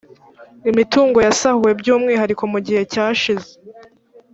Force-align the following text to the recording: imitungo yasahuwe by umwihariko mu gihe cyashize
imitungo 0.69 1.17
yasahuwe 1.27 1.71
by 1.79 1.87
umwihariko 1.95 2.43
mu 2.53 2.59
gihe 2.65 2.81
cyashize 2.91 3.49